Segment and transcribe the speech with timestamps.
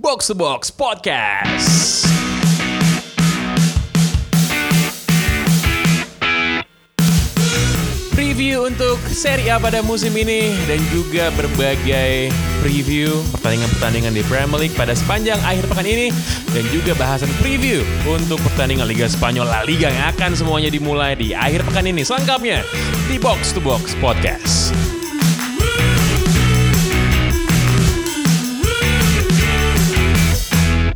[0.00, 2.08] Box to Box Podcast.
[8.16, 12.32] Preview untuk Serie A pada musim ini dan juga berbagai
[12.64, 16.08] preview pertandingan-pertandingan di Premier League pada sepanjang akhir pekan ini
[16.56, 21.36] dan juga bahasan preview untuk pertandingan Liga Spanyol La Liga yang akan semuanya dimulai di
[21.36, 22.08] akhir pekan ini.
[22.08, 22.64] Selengkapnya
[23.04, 24.89] di Box to Box Podcast.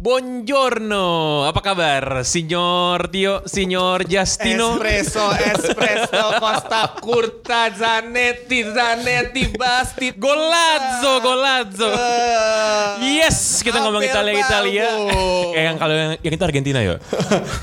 [0.04, 2.28] Buongiorno, apa kabar?
[2.28, 4.76] Signor Tio, Signor Justino.
[4.76, 10.12] Espresso, espresso, Costa Curta, Zanetti, Zanetti, Basti.
[10.12, 11.88] Golazzo, golazzo.
[11.88, 14.84] Eh, Yes, kita ngomong Italia Italia.
[15.56, 17.00] Eh yang kalau yang, yang itu Argentina ya.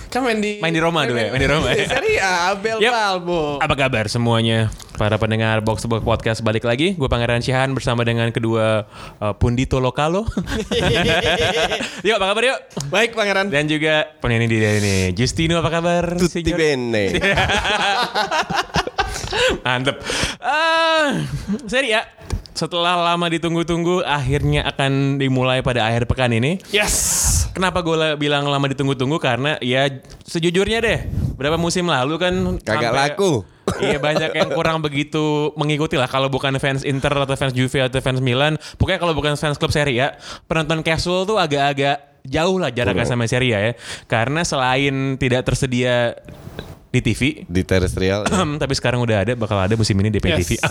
[0.10, 1.94] Kan main di Main di Roma dulu ya, main di Roma ya.
[1.94, 2.90] Serie A, Abel Yep.
[2.90, 3.62] Balbo.
[3.62, 4.74] Apa kabar semuanya?
[5.02, 6.94] Para pendengar Box to Box Podcast balik lagi.
[6.94, 8.86] Gue Pangeran Syahan bersama dengan kedua
[9.18, 10.30] uh, pundito lokalo.
[12.06, 12.60] yuk, apa kabar yuk?
[12.94, 13.50] Baik Pangeran.
[13.50, 16.22] Dan juga penyanyi di ini Justino apa kabar?
[16.22, 16.54] Tutti Signor?
[16.54, 17.18] bene.
[19.66, 20.06] Mantep.
[20.38, 21.26] Ah,
[21.66, 22.06] seri ya.
[22.54, 26.62] Setelah lama ditunggu-tunggu, akhirnya akan dimulai pada akhir pekan ini.
[26.70, 27.50] Yes.
[27.58, 29.18] Kenapa gue bilang lama ditunggu-tunggu?
[29.18, 29.90] Karena ya
[30.30, 31.00] sejujurnya deh,
[31.42, 33.34] berapa musim lalu kan Kagak sampai- laku.
[33.82, 37.98] Iya banyak yang kurang begitu mengikuti lah kalau bukan fans Inter atau fans Juve atau
[37.98, 38.60] fans Milan.
[38.78, 40.08] Pokoknya kalau bukan fans klub Serie A,
[40.46, 43.74] penonton casual tuh agak-agak jauh lah jaraknya sama Serie A ya.
[44.06, 46.14] Karena selain tidak tersedia
[46.92, 48.28] di TV, Di terestrial.
[48.28, 48.44] ya.
[48.62, 50.60] Tapi sekarang udah ada bakal ada musim ini di PTV.
[50.60, 50.68] Yes.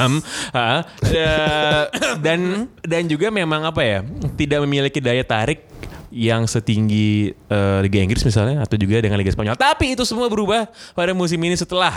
[0.53, 1.83] Ha, eh,
[2.21, 4.05] dan dan juga memang apa ya
[4.37, 5.65] tidak memiliki daya tarik
[6.11, 9.55] yang setinggi eh, Liga Inggris misalnya atau juga dengan Liga Spanyol.
[9.55, 11.95] Tapi itu semua berubah pada musim ini setelah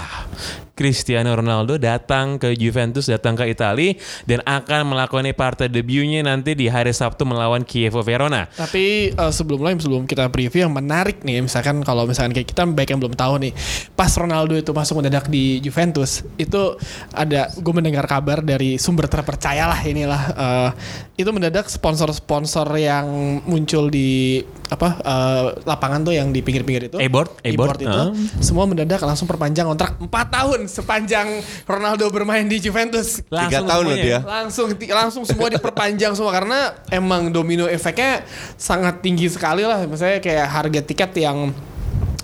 [0.74, 3.98] Cristiano Ronaldo datang ke Juventus, datang ke Italia
[4.30, 8.46] dan akan melakukan partai debutnya nanti di hari Sabtu melawan Chievo Verona.
[8.54, 12.70] Tapi eh, sebelum lain sebelum kita preview yang menarik nih misalkan kalau misalkan kayak kita
[12.70, 13.54] baik yang belum tahu nih
[13.98, 16.78] pas Ronaldo itu masuk mendadak di Juventus itu
[17.14, 20.70] ada gue mendengar kabar dari sumber terpercaya lah inilah eh,
[21.14, 23.06] itu mendadak sponsor-sponsor yang
[23.46, 24.42] muncul di
[24.74, 26.98] apa eh, lapangan tuh yang di pinggir-pinggir itu.
[26.98, 27.94] A-board, A-board itu.
[27.94, 28.10] ah.
[28.42, 31.28] semua mendadak langsung perpanjang kontrak 4 tahun sepanjang
[31.70, 33.22] Ronaldo bermain di Juventus.
[33.30, 34.20] Tiga tahun loh dia.
[34.26, 38.26] langsung langsung semua diperpanjang semua karena emang domino efeknya
[38.58, 39.86] sangat tinggi sekali lah.
[39.86, 41.54] Misalnya kayak harga tiket yang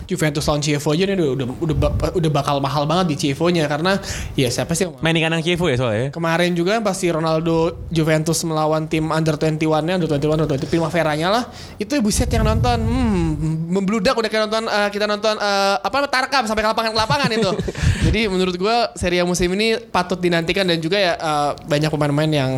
[0.10, 1.76] Juventus lawan Chievo aja nih udah udah udah,
[2.18, 4.02] udah bakal mahal banget di Chievo-nya karena
[4.34, 4.90] ya siapa sih?
[5.06, 6.10] Main di kandang Chievo ya soalnya.
[6.10, 11.44] Kemarin juga pasti Ronaldo Juventus melawan tim under 21-nya, under 21, under 20 Primavera-nya lah.
[11.78, 16.50] Itu buset yang nonton, hmm, membludak udah kayak nonton eh, kita nonton eh, apa Tarkam
[16.50, 17.52] sampai ke lapangan ke lapangan itu.
[18.10, 22.32] Jadi menurut gua seri A musim ini patut dinantikan dan juga ya eh, banyak pemain-pemain
[22.34, 22.52] yang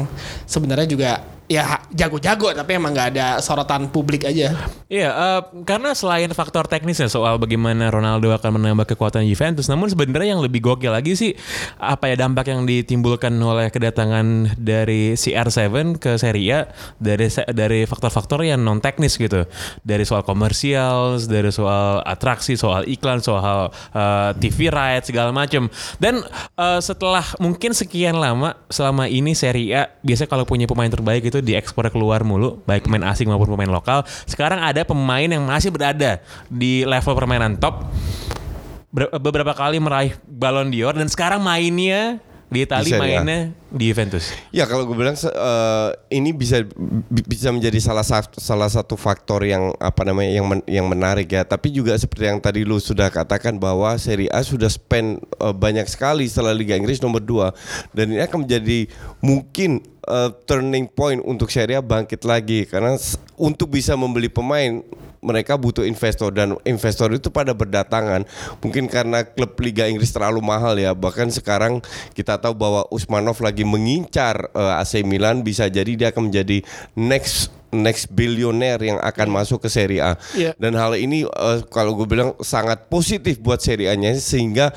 [0.47, 1.19] sebenarnya juga
[1.51, 4.55] ya jago-jago tapi emang nggak ada sorotan publik aja.
[4.87, 10.39] Iya, eh, karena selain faktor teknisnya soal bagaimana Ronaldo akan menambah kekuatan Juventus, namun sebenarnya
[10.39, 11.35] yang lebih gokil lagi sih
[11.75, 18.47] apa ya dampak yang ditimbulkan oleh kedatangan dari CR7 ke Serie A dari dari faktor-faktor
[18.47, 19.43] yang non teknis gitu,
[19.83, 25.67] dari soal komersial, dari soal atraksi, soal iklan, soal eh, TV rights segala macam.
[25.99, 26.23] Dan
[26.55, 31.40] eh, setelah mungkin sekian lama selama ini Serie A biasanya kalau punya pemain terbaik itu
[31.41, 34.05] diekspor keluar mulu, baik pemain asing maupun pemain lokal.
[34.29, 37.89] Sekarang ada pemain yang masih berada di level permainan top.
[38.91, 42.19] Ber- beberapa kali meraih Ballon d'Or dan sekarang mainnya
[42.51, 43.39] di Italia Di mainnya
[43.71, 44.35] di Juventus.
[44.51, 46.59] Ya kalau gue bilang eh, ini bisa
[47.07, 51.31] bi- bisa menjadi salah satu salah satu faktor yang apa namanya yang men- yang menarik
[51.31, 51.47] ya.
[51.47, 55.87] Tapi juga seperti yang tadi lu sudah katakan bahwa Serie A sudah spend eh, banyak
[55.87, 58.91] sekali setelah Liga Inggris nomor 2 dan ini akan menjadi
[59.23, 62.67] mungkin eh, turning point untuk Serie A bangkit lagi.
[62.67, 62.99] Karena
[63.39, 64.83] untuk bisa membeli pemain
[65.21, 66.33] mereka butuh investor.
[66.33, 68.25] Dan investor itu pada berdatangan.
[68.59, 70.91] Mungkin karena klub Liga Inggris terlalu mahal ya.
[70.97, 71.79] Bahkan sekarang
[72.17, 76.61] kita tahu bahwa Usmanov lagi mengincar eh, AC Milan bisa jadi dia akan menjadi
[76.93, 80.51] next next bilioner yang akan masuk ke Serie A Iya.
[80.59, 84.75] dan hal ini eh, kalau gue bilang sangat positif buat Serie A-nya sehingga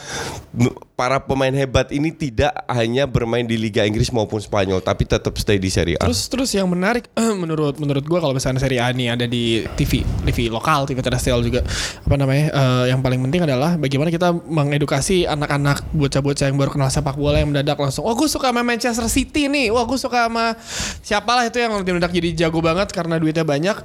[0.94, 5.58] para pemain hebat ini tidak hanya bermain di Liga Inggris maupun Spanyol tapi tetap stay
[5.58, 6.06] di Serie A.
[6.06, 7.11] Terus terus yang menarik
[7.43, 11.43] menurut menurut gua kalau misalnya seri A ini ada di TV TV lokal, TV terestrial
[11.43, 11.67] juga
[12.06, 12.46] apa namanya?
[12.55, 17.43] eh, yang paling penting adalah bagaimana kita mengedukasi anak-anak bocah-bocah yang baru kenal sepak bola
[17.43, 19.75] yang mendadak langsung, "Oh, gue suka sama Manchester City nih.
[19.75, 20.55] Wah, gue suka sama
[21.02, 23.76] siapalah itu yang mendadak jadi jago banget karena duitnya banyak."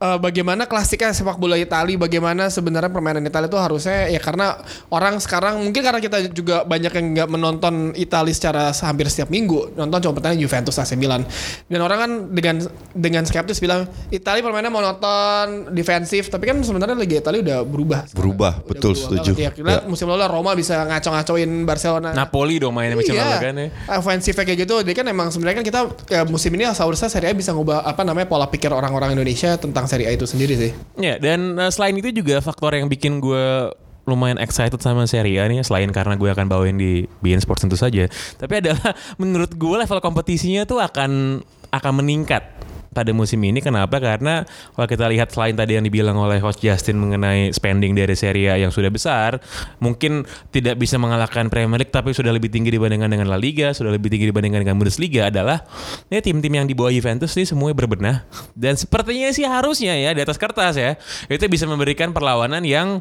[0.00, 4.56] Eh, bagaimana klasiknya sepak bola Italia, bagaimana sebenarnya permainan Italia itu harusnya ya karena
[4.88, 9.76] orang sekarang mungkin karena kita juga banyak yang nggak menonton Italia secara hampir setiap minggu,
[9.76, 11.22] nonton cuma pertandingan Juventus AC Milan.
[11.68, 12.56] Dan orang kan dengan
[12.96, 18.00] dengan skeptis bilang Italia permainannya monoton, defensif, tapi kan sebenarnya Liga Italia udah berubah.
[18.08, 18.18] sekarang.
[18.20, 19.32] Berubah, Udah betul, berubah setuju.
[19.36, 19.84] Ya, kita Ya.
[19.84, 22.10] musim lalu Roma bisa ngaco-ngacoin Barcelona.
[22.16, 23.22] Napoli dong mainnya macam iya.
[23.26, 23.68] lalu kan ya.
[24.00, 24.74] Offensifnya kayak gitu.
[24.80, 28.06] Jadi kan emang sebenarnya kan kita ya, musim ini seharusnya Serie A bisa ngubah apa
[28.06, 30.70] namanya pola pikir orang-orang Indonesia tentang Serie A itu sendiri sih.
[30.94, 33.74] Ya, dan uh, selain itu juga faktor yang bikin gue
[34.06, 37.74] lumayan excited sama Serie A nih selain karena gue akan bawain di BN Sports tentu
[37.74, 38.06] saja.
[38.38, 42.42] Tapi adalah menurut gue level kompetisinya tuh akan akan meningkat
[42.90, 44.02] pada musim ini kenapa?
[44.02, 44.42] Karena
[44.74, 48.56] kalau kita lihat selain tadi yang dibilang oleh host Justin mengenai spending dari Serie A
[48.58, 49.38] yang sudah besar,
[49.78, 53.94] mungkin tidak bisa mengalahkan Premier League tapi sudah lebih tinggi dibandingkan dengan La Liga, sudah
[53.94, 55.62] lebih tinggi dibandingkan dengan Bundesliga adalah
[56.10, 58.16] ini tim-tim yang di bawah Juventus nih semuanya berbenah
[58.58, 60.98] dan sepertinya sih harusnya ya di atas kertas ya
[61.30, 63.00] itu bisa memberikan perlawanan yang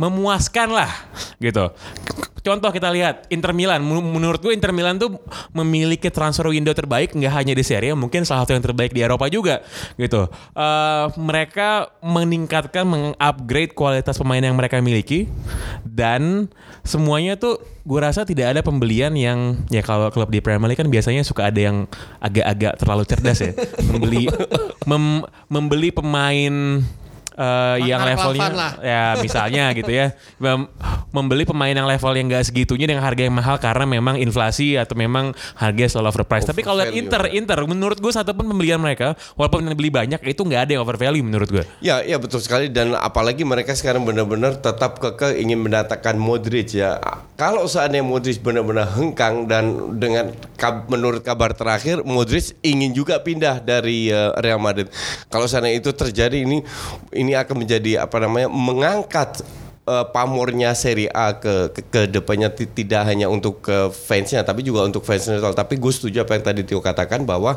[0.00, 0.90] memuaskan lah
[1.38, 1.72] gitu.
[2.46, 3.82] Contoh kita lihat Inter Milan.
[3.82, 5.18] Men- Menurut gue Inter Milan tuh
[5.50, 9.02] memiliki transfer window terbaik nggak hanya di Serie A, mungkin salah satu yang terbaik di
[9.02, 9.66] Eropa juga
[9.98, 10.30] gitu.
[10.54, 15.26] Eh, mereka meningkatkan, mengupgrade kualitas pemain yang mereka miliki
[15.82, 16.46] dan
[16.86, 20.86] semuanya tuh gue rasa tidak ada pembelian yang ya kalau klub di Premier League kan
[20.86, 21.90] biasanya suka ada yang
[22.22, 23.52] agak-agak terlalu cerdas ya
[23.90, 24.26] membeli
[24.90, 26.82] mem- membeli pemain
[27.36, 28.72] eh, yang levelnya lah.
[28.80, 30.68] ya misalnya gitu ya Mem-
[31.12, 34.92] membeli pemain yang level yang gak segitunya dengan harga yang mahal karena memang inflasi atau
[34.92, 36.48] memang harga selalu overpriced.
[36.52, 36.92] Tapi kalau lihat.
[36.92, 40.70] Inter, Inter menurut gue satu pun pembelian mereka walaupun yang beli banyak itu nggak ada
[40.76, 41.64] yang overvalue menurut gue.
[41.80, 47.00] Ya, ya betul sekali dan apalagi mereka sekarang benar-benar tetap kekeh ingin mendatangkan Modric ya.
[47.36, 53.60] Kalau seandainya Modric benar-benar hengkang dan dengan kab- menurut kabar terakhir Modric ingin juga pindah
[53.60, 54.88] dari eh, Real Madrid.
[55.28, 56.64] Kalau seandainya itu terjadi ini
[57.12, 59.44] ini akan menjadi apa namanya mengangkat
[59.86, 64.66] eh, pamornya Serie A ke ke, ke depannya ti- tidak hanya untuk ke fansnya tapi
[64.66, 65.54] juga untuk fans neutral.
[65.54, 67.56] Tapi gue setuju apa yang tadi Tio katakan bahwa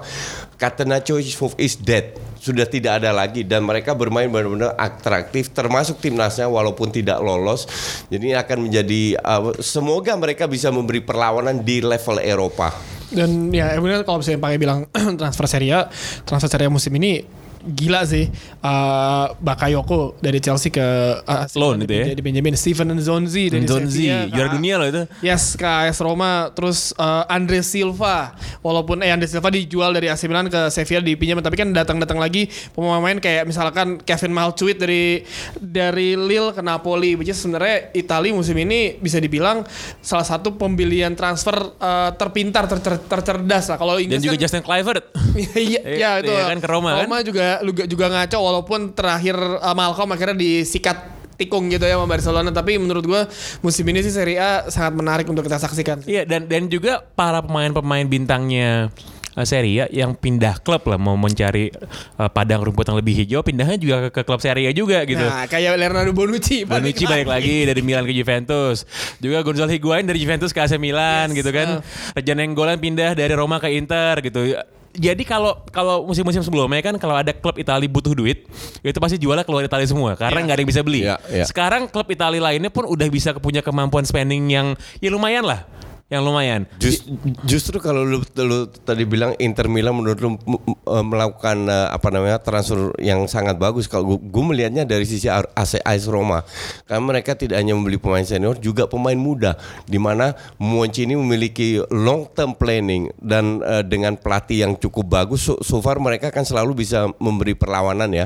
[0.56, 1.18] Catenaccio
[1.58, 7.20] is dead sudah tidak ada lagi dan mereka bermain benar-benar atraktif termasuk timnasnya walaupun tidak
[7.20, 7.68] lolos.
[8.08, 12.72] Jadi ini akan menjadi uh, semoga mereka bisa memberi perlawanan di level Eropa.
[13.10, 13.74] Dan ya
[14.06, 14.86] kalau misalnya pakai bilang
[15.20, 15.90] transfer Serie
[16.24, 18.32] transfer Serie musim ini gila sih.
[18.60, 20.84] Uh, Bakayoko dari Chelsea ke
[21.24, 22.06] uh, Loan itu ya?
[22.16, 25.04] Di Benjamin Steven Nzonzi dari Zonzi, Sevilla juara dunia loh itu.
[25.20, 26.52] Yes, ke AS Roma.
[26.56, 28.36] Terus uh, Andre Silva.
[28.64, 32.48] Walaupun eh Andre Silva dijual dari AC Milan ke Sevilla dipinjam, tapi kan datang-datang lagi
[32.76, 35.24] pemain-pemain kayak misalkan Kevin Malcuit dari
[35.60, 37.20] dari Lille ke Napoli.
[37.20, 39.68] Which is sebenarnya Italia musim ini bisa dibilang
[40.00, 43.78] salah satu pembelian transfer uh, terpintar, ter- ter- tercerdas lah.
[43.80, 45.04] Kalau Dan Inggris juga kan, Justin Kluivert.
[45.56, 46.32] iya, iya itu.
[46.32, 47.22] Iya kan, ke Roma kan?
[47.26, 52.52] juga juga juga ngaco walaupun terakhir uh, Malcolm akhirnya disikat tikung gitu ya sama Barcelona
[52.52, 53.22] tapi menurut gua
[53.64, 56.04] musim ini sih Serie A sangat menarik untuk kita saksikan.
[56.04, 58.92] Iya dan dan juga para pemain-pemain bintangnya
[59.40, 61.72] uh, Serie A yang pindah klub lah mau mencari
[62.20, 65.24] uh, padang rumput yang lebih hijau pindahnya juga ke, ke klub Serie A juga gitu.
[65.24, 66.68] Nah, kayak Leonardo Bonucci.
[66.68, 68.84] Bonucci balik lagi dari Milan ke Juventus.
[69.24, 71.80] Juga Gonzalo Higuain dari Juventus ke AC Milan Yes, gitu kan.
[72.20, 74.60] Rejan Enggolan pindah dari Roma ke Inter gitu.
[74.96, 78.50] Jadi kalau kalau musim-musim sebelumnya kan kalau ada klub Italia butuh duit,
[78.82, 81.06] itu pasti jualnya keluar Italia semua karena nggak ada yang bisa beli.
[81.06, 81.46] Iya, iya.
[81.46, 85.70] Sekarang klub Italia lainnya pun udah bisa punya kemampuan spending yang ya lumayan lah.
[86.10, 86.62] Yang lumayan.
[86.82, 87.06] Jus-
[87.46, 90.42] justru kalau lu, lu tadi bilang Inter Milan menurut lu
[90.90, 93.86] eh, melakukan eh, apa namanya transfer yang sangat bagus.
[93.86, 96.42] Kalau gue melihatnya dari sisi AC AS Roma.
[96.90, 99.54] Karena mereka tidak hanya membeli pemain senior juga pemain muda.
[99.86, 105.46] Di mana Monchi ini memiliki long term planning dan eh, dengan pelatih yang cukup bagus
[105.46, 108.26] so, so far mereka kan selalu bisa memberi perlawanan ya.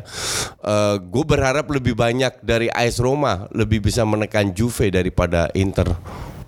[1.03, 5.91] Gue berharap lebih banyak dari AS Roma lebih bisa menekan Juve daripada Inter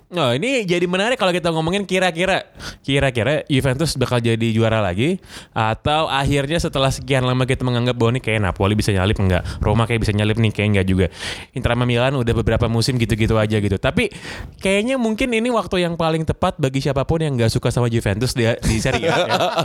[0.06, 2.46] Nah ini jadi menarik kalau kita ngomongin kira-kira.
[2.86, 5.18] Kira-kira Juventus bakal jadi juara lagi
[5.50, 9.42] Atau akhirnya setelah sekian lama kita menganggap bahwa ini kayak Napoli bisa nyalip enggak?
[9.58, 11.06] Roma kayak bisa nyalip nih kayak enggak juga.
[11.50, 13.74] Inter Milan udah beberapa musim gitu-gitu aja gitu.
[13.76, 14.14] Tapi
[14.62, 18.30] kayaknya mungkin ini waktu yang paling tepat bagi siapa pun yang nggak suka sama Juventus
[18.30, 19.18] di, di Serie A ya.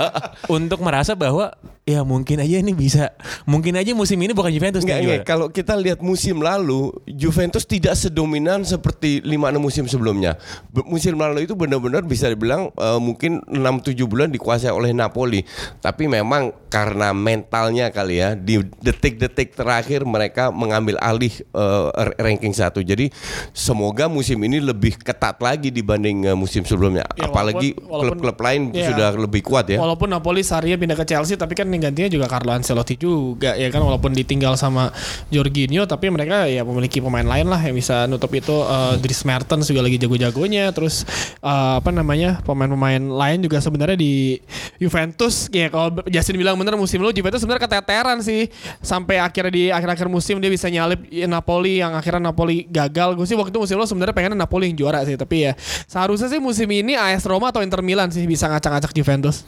[0.57, 1.53] Untuk merasa bahwa
[1.91, 3.11] ya mungkin aja ini bisa
[3.43, 5.23] Mungkin aja musim ini bukan Juventus Enggak, juara.
[5.23, 10.37] Kalau kita lihat musim lalu, Juventus tidak sedominan seperti 5-6 musim sebelumnya.
[10.69, 15.41] Be- Musim lalu itu benar-benar bisa dibilang eh, mungkin 6-7 bulan dikuasai oleh Napoli.
[15.77, 22.79] Tapi memang karena mentalnya kali ya, di detik-detik terakhir mereka mengambil alih r- ranking satu.
[22.79, 23.09] Jadi
[23.51, 27.03] semoga musim ini lebih ketat lagi dibanding eh, musim sebelumnya.
[27.15, 28.91] Ya, Apalagi klub-klub lain ya.
[28.93, 29.81] sudah lebih kuat ya.
[29.81, 33.81] Walaupun Napoli Sarri pindah ke Chelsea tapi kan gantinya juga Carlo Ancelotti juga ya kan?
[33.81, 34.93] Walaupun ditinggal sama
[35.33, 39.65] Jorginho tapi mereka ya memiliki pemain lain lah yang bisa nutup itu uh, Dries Mertens
[39.65, 40.69] juga lagi jago-jagonya.
[40.69, 41.03] Terus
[41.41, 44.37] uh, apa namanya pemain-pemain lain juga sebenarnya di
[44.77, 45.49] Juventus.
[45.49, 48.47] Ya kalau Justin bilang bener musim lalu Juventus sebenarnya keteteran sih.
[48.85, 53.17] Sampai akhirnya di akhir-akhir musim dia bisa nyalip Napoli yang akhirnya Napoli gagal.
[53.17, 55.53] Gue sih waktu itu musim lalu sebenarnya pengen Napoli yang juara sih tapi ya
[55.89, 59.45] seharusnya sih musim ini AS Roma atau Inter Milan sih bisa ngacak-ngacak Juventus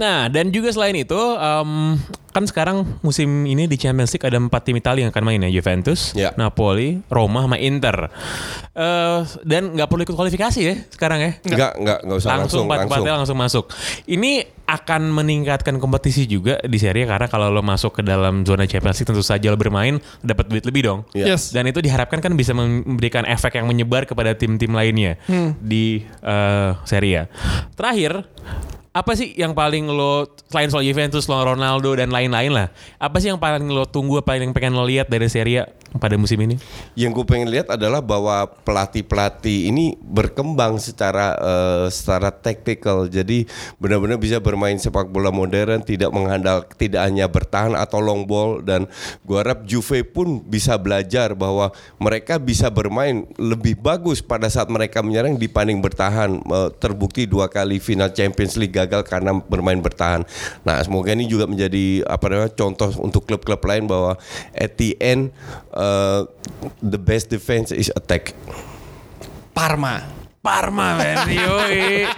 [0.00, 2.00] Nah, dan juga selain itu, em,
[2.32, 5.50] kan sekarang musim ini di Champions League ada empat tim Italia yang akan main ya,
[5.52, 6.32] Juventus, Ya.
[6.40, 8.08] Napoli, Roma, sama Inter.
[8.72, 11.30] Eh, dan nggak perlu ikut kualifikasi ya sekarang ya.
[11.44, 13.18] Enggak, enggak, enggak usah langsung langsung, empat langsung.
[13.20, 13.64] langsung masuk.
[14.08, 14.32] Ini
[14.70, 19.02] akan meningkatkan kompetisi juga di Serie A karena kalau lo masuk ke dalam zona Champions
[19.02, 21.00] League tentu saja lo bermain dapat duit lebih dong.
[21.12, 21.34] Iya.
[21.34, 21.50] Yes.
[21.50, 25.18] Dan itu diharapkan kan bisa memberikan efek yang menyebar kepada tim-tim lainnya
[25.58, 27.24] di eh, Serie A.
[27.74, 28.22] Terakhir,
[29.00, 32.68] apa sih yang paling lo selain soal Juventus, lo Ronaldo dan lain-lain lah.
[33.00, 36.38] Apa sih yang paling lo tunggu, paling pengen lo lihat dari Serie A pada musim
[36.38, 36.54] ini?
[36.94, 43.10] Yang gue pengen lihat adalah bahwa pelatih-pelatih ini berkembang secara eh, secara tactical.
[43.10, 43.48] Jadi
[43.82, 48.86] benar-benar bisa bermain sepak bola modern, tidak mengandal tidak hanya bertahan atau long ball dan
[49.24, 55.02] gue harap Juve pun bisa belajar bahwa mereka bisa bermain lebih bagus pada saat mereka
[55.02, 56.38] menyerang dibanding bertahan.
[56.38, 60.22] Eh, terbukti dua kali final Champions League gagal karena bermain bertahan.
[60.62, 64.14] Nah, semoga ini juga menjadi apa namanya contoh untuk klub-klub lain bahwa
[64.52, 65.32] at the end
[65.72, 65.79] uh,
[66.80, 68.32] the best defense is attack.
[69.50, 70.00] Parma
[70.40, 72.08] Parma men, yoi.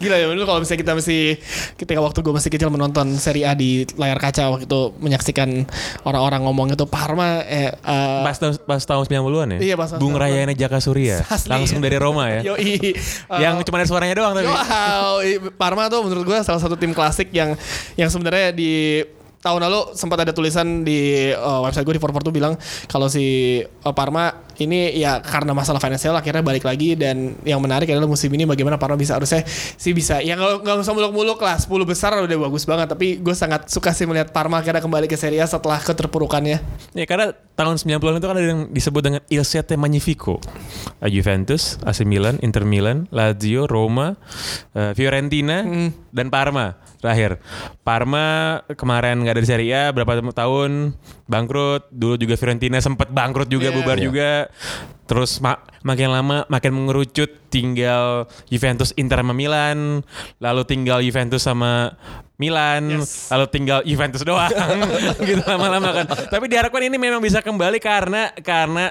[0.00, 1.36] Gila ya dulu kalau misalnya kita masih
[1.76, 5.68] ketika waktu gue masih kecil menonton Serie A di layar kaca waktu itu menyaksikan
[6.08, 9.58] orang-orang ngomong itu Parma eh, eh, Pas, tahun- pas tahun 90-an ya?
[9.60, 10.24] Iya, pas tahun Bung 90-an.
[10.32, 11.20] Rayana Jaka Surya.
[11.28, 11.52] Asli.
[11.52, 12.56] Langsung dari Roma ya.
[12.56, 12.96] Yoi.
[13.44, 14.48] yang Eh, cuma ada suaranya doang tapi.
[14.48, 15.12] Wow,
[15.60, 17.52] Parma tuh menurut gue salah satu tim klasik yang
[18.00, 19.04] yang sebenarnya di
[19.44, 22.56] tahun lalu sempat ada tulisan di uh, website gue di 442 bilang
[22.88, 27.84] kalau si uh, Parma ini ya karena masalah finansial akhirnya balik lagi dan yang menarik
[27.92, 29.44] adalah musim ini bagaimana Parma bisa harusnya
[29.76, 33.34] sih bisa ya nggak nggak usah muluk-muluk lah 10 besar udah bagus banget tapi gue
[33.36, 36.58] sangat suka sih melihat Parma akhirnya kembali ke Serie A setelah keterpurukannya.
[36.96, 40.42] Ya karena tahun 90-an itu kan ada yang disebut dengan Il Sette Magnifico.
[40.98, 44.18] Eh, Juventus, AC Milan, Inter Milan, Lazio, Roma,
[44.74, 45.62] eh, Fiorentina,
[46.10, 46.74] dan Parma.
[46.98, 47.36] Terakhir,
[47.84, 50.96] Parma kemarin nggak ada di Serie A berapa tahun
[51.28, 51.92] bangkrut.
[51.92, 53.76] Dulu juga Fiorentina sempat bangkrut juga, Iya.
[53.76, 54.04] bubar Iya.
[54.08, 54.30] juga.
[55.04, 60.00] Terus ma- makin lama makin mengerucut tinggal Juventus Inter sama Milan,
[60.38, 61.92] lalu tinggal Juventus sama
[62.34, 63.28] Milan, Yes.
[63.28, 64.50] lalu tinggal Juventus doang
[65.28, 66.06] gitu lama-lama kan.
[66.08, 68.90] Tapi diharapkan ini memang bisa kembali karena karena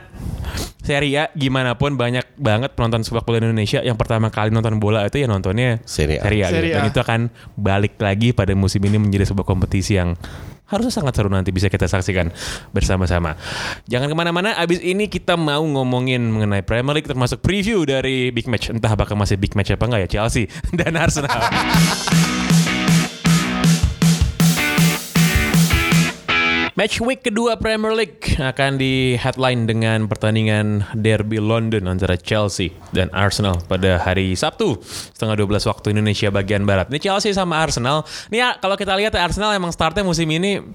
[0.79, 5.07] Serie A gimana pun banyak banget penonton sepak bola Indonesia yang pertama kali nonton bola
[5.07, 6.27] itu ya nontonnya Serie A.
[6.27, 6.51] gitu.
[6.51, 6.89] Serie Dan A.
[6.91, 7.21] itu akan
[7.55, 10.19] balik lagi pada musim ini menjadi sebuah kompetisi yang
[10.73, 12.33] harusnya sangat seru nanti bisa kita saksikan
[12.73, 13.37] bersama-sama.
[13.85, 18.49] Jangan ke mana-mana, abis ini kita mau ngomongin mengenai Premier League termasuk preview dari big
[18.49, 18.73] match.
[18.73, 20.49] Entah apakah masih big match apa enggak ya Chelsea
[20.79, 21.41] dan Arsenal.
[26.73, 33.13] Match week kedua Premier League akan di headline dengan pertandingan derby London antara Chelsea dan
[33.13, 34.81] Arsenal pada hari Sabtu
[35.13, 36.89] setengah 12 waktu Indonesia bagian barat.
[36.89, 38.01] Ini Chelsea sama Arsenal.
[38.33, 40.65] Ini ya kalau kita lihat Arsenal emang startnya musim ini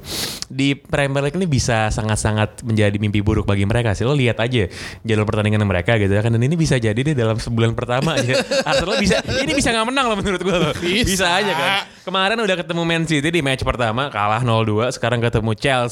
[0.46, 4.06] di Premier League ini bisa sangat-sangat menjadi mimpi buruk bagi mereka sih.
[4.06, 4.70] Lo lihat aja
[5.02, 8.38] jalur pertandingan mereka gitu ya kan dan ini bisa jadi deh dalam sebulan pertama aja
[8.70, 10.74] Arsenal bisa ini bisa nggak menang loh menurut gue loh.
[10.78, 11.10] Bisa.
[11.10, 11.70] bisa aja kan.
[12.06, 15.87] Kemarin udah ketemu Man City di match pertama kalah 0-2, sekarang ketemu Chelsea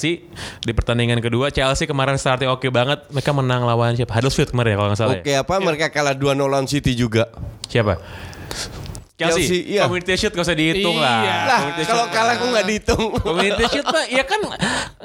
[0.63, 1.49] di pertandingan kedua.
[1.49, 4.13] Chelsea kemarin starting oke banget, mereka menang lawan siapa?
[4.13, 5.17] Huddersfield kemarin ya kalau nggak salah.
[5.19, 5.43] Oke ya.
[5.43, 7.33] apa mereka kalah 2-0 lawan City juga.
[7.67, 7.99] Siapa?
[9.17, 9.89] Chelsea, Chelsea, iya.
[9.89, 11.25] Community Shield gak usah dihitung lah.
[11.25, 11.37] Iya.
[11.49, 13.05] Lah Community kalau kalah kok nggak dihitung.
[13.25, 14.41] Community Shield mah ya kan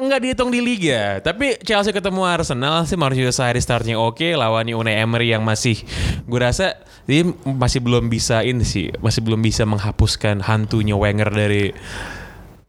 [0.04, 1.24] nggak dihitung di liga.
[1.24, 5.80] Tapi Chelsea ketemu Arsenal sih Mauricio Sarri startnya oke lawannya Unai Emery yang masih
[6.28, 6.76] gue rasa
[7.08, 11.72] dia masih belum bisa ini sih masih belum bisa menghapuskan hantunya Wenger dari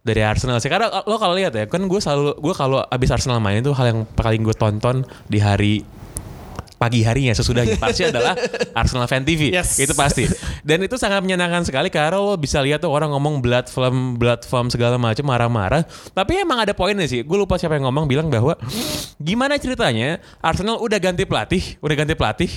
[0.02, 0.66] dari Arsenal sih.
[0.68, 3.94] Karena lo kalau lihat ya kan gue selalu gue kalau abis Arsenal main itu hal
[3.94, 5.86] yang paling gue tonton di hari
[6.74, 8.34] pagi harinya sesudahnya pasti adalah
[8.82, 9.78] Arsenal Fan TV Yes.
[9.78, 10.26] itu pasti
[10.62, 14.46] dan itu sangat menyenangkan sekali karena lo bisa lihat tuh orang ngomong blood film blood
[14.46, 15.82] film segala macam marah-marah.
[16.14, 18.54] Tapi emang ada poinnya sih gue lupa siapa yang ngomong bilang bahwa
[19.18, 22.50] gimana ceritanya Arsenal udah ganti pelatih udah ganti pelatih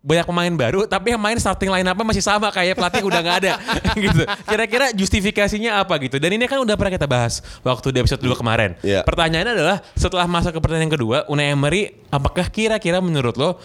[0.00, 3.36] banyak pemain baru tapi yang main starting line apa masih sama kayak pelatih udah nggak
[3.44, 3.52] ada
[4.04, 4.22] gitu.
[4.48, 6.16] Kira-kira justifikasinya apa gitu?
[6.16, 8.76] Dan ini kan udah pernah kita bahas waktu di episode 2 kemarin.
[8.80, 9.04] Iya.
[9.04, 13.60] Pertanyaannya adalah setelah masuk ke pertandingan kedua, Unai Emery apakah kira-kira menurut lo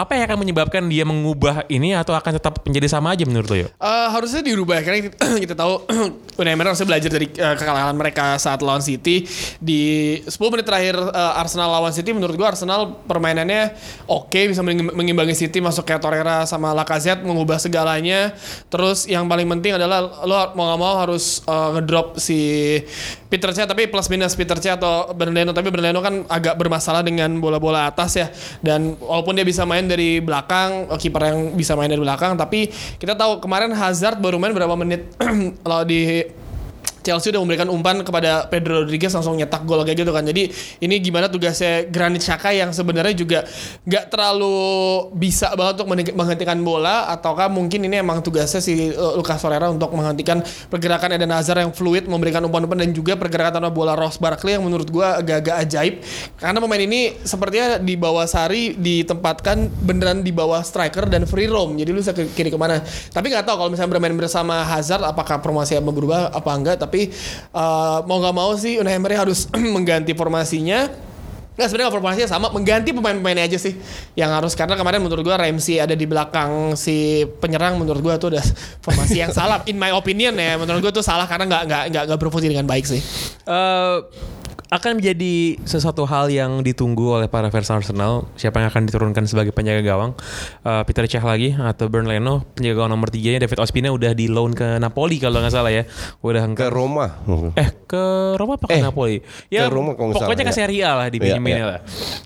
[0.00, 3.56] apa yang akan menyebabkan dia mengubah ini atau akan tetap menjadi sama aja menurut lo
[3.56, 3.68] ya?
[3.68, 4.80] Eh, harusnya dirubah.
[4.80, 5.84] Karena kita, kita tahu
[6.40, 9.28] Unai Emery harusnya belajar dari eh, kekalahan mereka saat lawan City.
[9.60, 9.82] Di
[10.24, 13.76] 10 menit terakhir eh, Arsenal lawan City menurut gua Arsenal permainannya
[14.08, 18.32] oke bisa mengim- mengimbangi City masuk kayak Torreira sama Lacazette mengubah segalanya.
[18.72, 22.40] Terus yang paling penting adalah lo mau gak mau harus eh, ngedrop si
[23.28, 27.36] Peter Cech tapi plus minus Peter Cech atau Bernardo tapi Bernardo kan agak bermasalah dengan
[27.42, 28.26] bola-bola atas ya.
[28.64, 32.38] Dan walaupun dia bisa main dari belakang eh, kiper yang bisa main dari belakang.
[32.38, 32.70] Tapi
[33.02, 35.10] kita tahu kemarin Hazard baru main berapa menit?
[35.66, 36.22] Kalau di
[37.00, 40.24] Chelsea udah memberikan umpan kepada Pedro Rodriguez langsung nyetak gol kayak gitu kan.
[40.24, 40.52] Jadi
[40.84, 43.44] ini gimana tugasnya Granit Xhaka yang sebenarnya juga
[43.88, 44.56] nggak terlalu
[45.16, 49.72] bisa banget untuk menghe- menghentikan bola ataukah mungkin ini emang tugasnya si uh, Lucas Torreira
[49.72, 54.20] untuk menghentikan pergerakan Eden Hazard yang fluid memberikan umpan-umpan dan juga pergerakan tanpa bola Ross
[54.20, 55.94] Barkley yang menurut gua agak-agak ajaib
[56.36, 61.74] karena pemain ini sepertinya di bawah Sari ditempatkan beneran di bawah striker dan free roam.
[61.74, 62.82] Jadi lu bisa kiri ke mana.
[62.84, 67.98] Tapi nggak tahu kalau misalnya bermain bersama Hazard apakah formasi yang berubah apa enggak eh,
[68.04, 71.10] mau nggak mau sih Unai Emery harus mengganti formasinya.
[71.54, 73.76] Nggak sebenarnya formasinya sama mengganti pemain-pemainnya aja sih.
[74.16, 78.32] Yang harus karena kemarin menurut gua Ramsey ada di belakang si penyerang menurut gua tuh
[78.32, 78.44] udah
[78.84, 80.56] formasi yang salah in my opinion ya.
[80.56, 83.04] Menurut gua tuh salah karena nggak nggak nggak berfungsi dengan baik sih.
[83.44, 83.96] Eh,
[84.70, 88.30] akan menjadi sesuatu hal yang ditunggu oleh para fans Arsenal.
[88.34, 90.14] Siapa yang akan diturunkan sebagai penjaga gawang?
[90.62, 92.46] Eh, Peter Cech lagi atau Bernd Leno?
[92.54, 95.74] Penjaga gawang nomor 3 nya David Ospina udah di loan ke Napoli kalau nggak salah
[95.74, 95.82] ya.
[96.22, 97.18] Udah Ke Roma.
[97.54, 98.02] Eh ke
[98.34, 99.16] Roma apa ke Eh, Napoli?
[99.50, 100.66] Ya ke Roma kalau pokoknya ke salah, ya.
[100.70, 101.66] Serie A lah di Iya, pinjeminnya iya.
[101.66, 101.80] lah.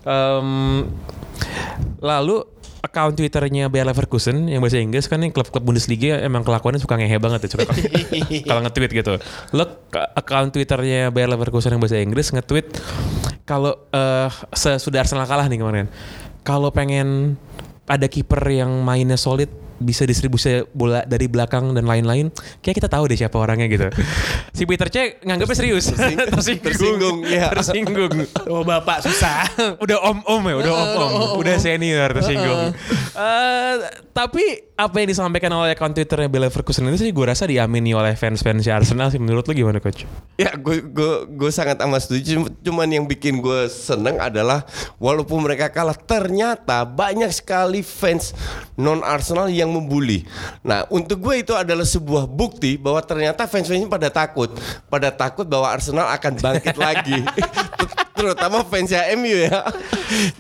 [0.04, 0.48] Em,
[1.98, 2.36] lalu
[2.84, 7.16] account Twitternya Bayer Leverkusen yang bahasa Inggris kan nih klub-klub Bundesliga emang kelakuannya suka ngehe
[7.16, 7.64] banget ya suka
[8.48, 9.16] kalau nge-tweet gitu.
[9.56, 9.64] Lo
[10.12, 12.76] account Twitternya Bayer Leverkusen yang bahasa Inggris nge-tweet
[13.48, 15.86] kalau eh, sesudah Arsenal kalah nih kemarin.
[16.44, 17.40] Kalau pengen
[17.88, 22.30] ada kiper yang mainnya solid bisa distribusi bola dari belakang dan lain-lain
[22.62, 23.88] kayak kita tahu deh siapa orangnya gitu.
[24.54, 25.90] Si Peter Cech nganggapnya serius.
[26.34, 26.62] Tersinggung.
[26.62, 27.50] tersinggung, iya.
[27.50, 28.14] tersinggung.
[28.54, 29.50] Oh bapak susah.
[29.82, 31.10] Udah om-om ya, udah om-om,
[31.42, 32.70] udah senior tersinggung.
[33.18, 33.74] Eh,
[34.14, 38.18] tapi apa yang disampaikan oleh akun Twitternya Bella Ferguson itu sih gue rasa diamini oleh
[38.18, 39.22] fans-fans Arsenal sih.
[39.22, 40.02] Menurut lu gimana coach?
[40.34, 42.42] Ya, gue gue gue sangat amat setuju.
[42.42, 44.66] Cum- Cuman yang bikin gue seneng adalah
[44.98, 48.34] walaupun mereka kalah, ternyata banyak sekali fans
[48.74, 50.26] non Arsenal yang membuli.
[50.66, 54.50] Nah, untuk gue itu adalah sebuah bukti bahwa ternyata fans-fansnya pada takut,
[54.90, 57.22] pada takut bahwa Arsenal akan bangkit lagi.
[58.10, 59.70] Terutama fansnya MU ya.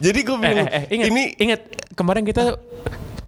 [0.02, 1.60] Jadi gue Eh, bilang eh, eh, ingat, ini ingat
[1.94, 2.58] kemarin kita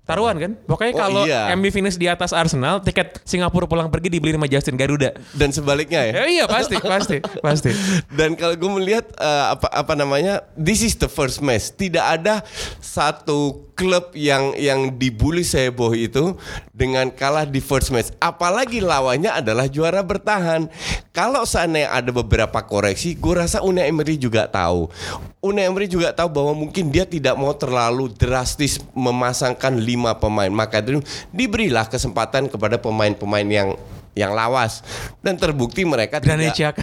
[0.07, 0.51] taruhan kan?
[0.65, 1.51] Pokoknya Oh, kalau iya.
[1.53, 5.11] MU finish di atas Arsenal, tiket Singapura pulang pergi dibeli sama Justin Garuda.
[5.35, 6.13] dan sebaliknya ya.
[6.23, 7.71] Ya, iya pasti, pasti, pasti.
[8.19, 11.75] Dan kalau gue melihat eh, apa apa namanya, this is the first match.
[11.75, 12.47] Tidak ada
[12.79, 16.33] satu klub yang yang dibully seheboh itu
[16.77, 18.13] dengan kalah di first match.
[18.21, 20.69] Apalagi lawannya adalah juara bertahan.
[21.17, 24.93] Kalau seandainya ada beberapa koreksi, gue rasa Unai Emery juga tahu.
[25.41, 30.53] Unai Emery juga tahu bahwa mungkin dia tidak mau terlalu drastis memasangkan lima pemain.
[30.53, 30.85] Maka
[31.33, 33.73] diberilah kesempatan kepada pemain-pemain yang
[34.17, 34.81] yang lawas.
[35.21, 36.81] Dan terbukti mereka Granit tidak.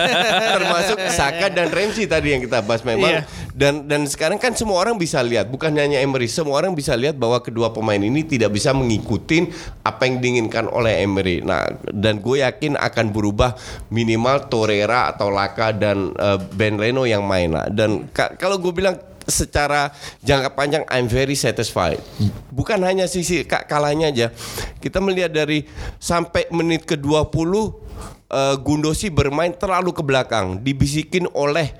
[0.56, 3.12] Termasuk Saka dan Ramsey tadi yang kita bahas memang.
[3.12, 3.22] Iya.
[3.52, 7.20] dan dan sekarang kan semua orang bisa lihat bukan hanya Emery semua orang bisa lihat
[7.20, 9.44] bahwa kedua pemain ini tidak bisa mengikuti
[9.84, 11.44] apa yang diinginkan oleh Emery.
[11.44, 13.52] Nah dan gue yakin akan berubah
[13.92, 17.68] minimal Torreira atau Laka dan eh, Ben Leno yang main lah.
[17.68, 18.96] Dan ka- kalau gue bilang
[19.30, 22.02] secara jangka panjang I'm very satisfied.
[22.50, 24.26] Bukan hanya sisi ka- kalahnya aja.
[24.82, 25.64] Kita melihat dari
[26.02, 27.52] sampai menit ke-20
[28.30, 31.72] eh, Gundosi bermain terlalu ke belakang, dibisikin oleh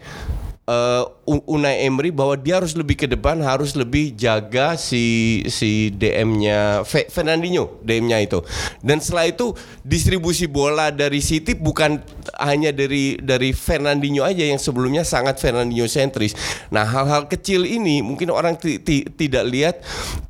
[0.71, 5.91] eh, U- Unai Emery bahwa dia harus lebih ke depan, harus lebih jaga si si
[5.91, 8.39] DM-nya Fe- Fernandinho, DM-nya itu.
[8.79, 9.51] Dan setelah itu
[9.83, 11.99] distribusi bola dari City bukan
[12.39, 16.39] hanya dari dari Fernandinho aja yang sebelumnya sangat Fernandinho sentris.
[16.71, 19.75] Nah, hal-hal kecil ini mungkin orang ti- ti- tidak lihat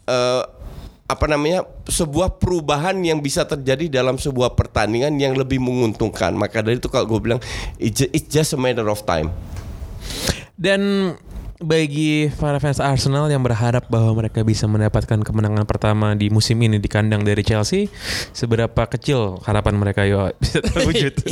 [0.08, 0.42] eh,
[1.10, 6.30] apa namanya sebuah perubahan yang bisa terjadi dalam sebuah pertandingan yang lebih menguntungkan.
[6.38, 7.40] Maka dari itu kalau gue bilang
[7.82, 9.28] it's just a matter of time.
[10.60, 11.14] Dan
[11.60, 16.80] bagi para fans Arsenal yang berharap bahwa mereka bisa mendapatkan kemenangan pertama di musim ini
[16.80, 17.92] di kandang dari Chelsea,
[18.32, 21.20] seberapa kecil harapan mereka yo bisa terwujud?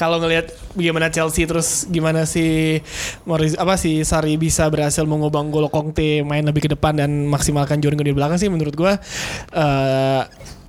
[0.00, 2.76] Kalau ngelihat bagaimana Chelsea terus gimana si
[3.24, 7.80] Morris apa si Sari bisa berhasil mengubah Golo Conte main lebih ke depan dan maksimalkan
[7.80, 9.00] Jorginho di belakang sih menurut gua
[9.56, 10.22] eh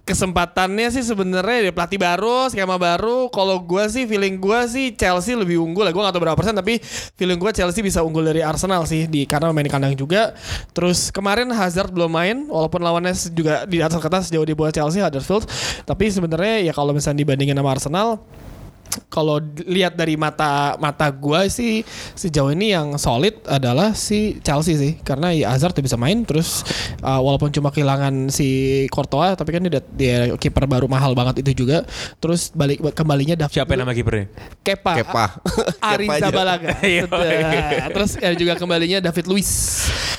[0.08, 3.28] kesempatannya sih sebenarnya ya pelatih baru, skema baru.
[3.28, 5.92] Kalau gue sih feeling gue sih Chelsea lebih unggul lah.
[5.92, 6.80] Gue gak tahu berapa persen tapi
[7.20, 10.32] feeling gue Chelsea bisa unggul dari Arsenal sih di karena main di kandang juga.
[10.72, 15.04] Terus kemarin Hazard belum main walaupun lawannya juga di atas kertas jauh di bawah Chelsea
[15.04, 15.44] Huddersfield.
[15.84, 18.10] Tapi sebenarnya ya kalau misalnya dibandingin sama Arsenal
[19.08, 21.82] kalau lihat dari mata mata gua sih
[22.14, 26.64] sejauh ini yang solid adalah si Chelsea sih karena ya Hazard tuh bisa main terus
[27.02, 31.66] uh, walaupun cuma kehilangan si Courtois tapi kan dia, dia kiper baru mahal banget itu
[31.66, 31.84] juga
[32.18, 34.28] terus balik kembalinya David Siapa nama kipernya?
[34.62, 35.26] Kepa Kepa.
[35.94, 36.08] Ari.
[36.18, 37.04] Zabalaga Iya.
[37.06, 37.90] Sudah.
[37.94, 39.50] terus ya juga kembalinya David Luiz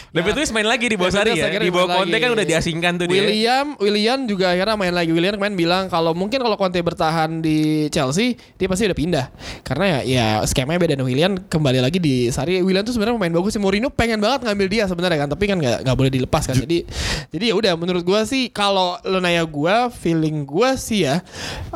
[0.09, 1.53] David Luiz main lagi di bawah Sari ya.
[1.53, 3.21] Di bawah main Conte kan udah diasingkan tuh dia.
[3.21, 5.13] William William juga akhirnya main lagi.
[5.13, 9.27] William kemarin bilang kalau mungkin kalau Conte bertahan di Chelsea dia pasti udah pindah.
[9.61, 12.65] Karena ya ya skemanya beda dan William kembali lagi di Sari.
[12.65, 13.61] William tuh sebenarnya pemain bagus sih.
[13.61, 16.57] Mourinho pengen banget ngambil dia sebenarnya kan, tapi kan nggak nggak boleh dilepas kan.
[16.57, 16.89] Jadi
[17.29, 21.21] jadi ya udah menurut gua sih kalau lo nanya gua feeling gua sih ya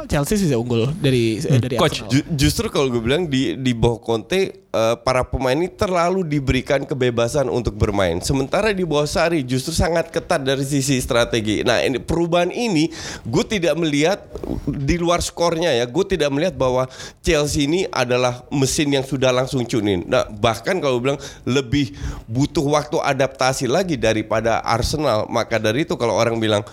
[0.09, 2.11] Chelsea sih unggul dari eh, dari Coach, Arsenal.
[2.17, 6.83] Ju- justru kalau gue bilang di di bawah Conte eh, para pemain ini terlalu diberikan
[6.83, 8.19] kebebasan untuk bermain.
[8.25, 11.61] Sementara di bawah Sari justru sangat ketat dari sisi strategi.
[11.63, 12.89] Nah, ini perubahan ini
[13.23, 14.25] gue tidak melihat
[14.67, 15.85] di luar skornya ya.
[15.85, 16.89] Gue tidak melihat bahwa
[17.21, 20.01] Chelsea ini adalah mesin yang sudah langsung tune in.
[20.09, 21.93] Nah, bahkan kalau bilang lebih
[22.25, 25.29] butuh waktu adaptasi lagi daripada Arsenal.
[25.29, 26.65] Maka dari itu kalau orang bilang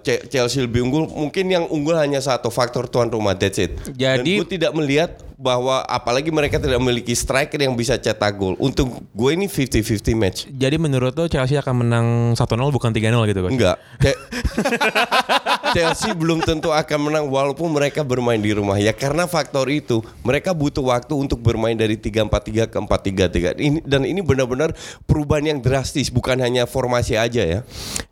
[0.00, 3.36] Ce- Chelsea lebih unggul, mungkin yang unggul hanya satu faktor tuan rumah.
[3.36, 3.76] That's it.
[3.92, 8.54] Dan Jadi- gue tidak melihat bahwa apalagi mereka tidak memiliki striker yang bisa cetak gol.
[8.62, 10.38] Untuk gue ini 50-50 match.
[10.46, 12.06] Jadi menurut lo Chelsea akan menang
[12.38, 13.54] 1-0 bukan 3-0 gitu Coach?
[13.58, 13.76] Enggak.
[15.76, 20.56] Chelsea belum tentu akan menang walaupun mereka bermain di rumah ya karena faktor itu mereka
[20.56, 23.58] butuh waktu untuk bermain dari 3-4-3 ke 4-3-3.
[23.58, 24.72] Ini dan ini benar-benar
[25.04, 27.60] perubahan yang drastis bukan hanya formasi aja ya.